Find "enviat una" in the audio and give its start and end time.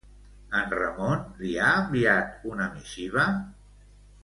1.83-2.69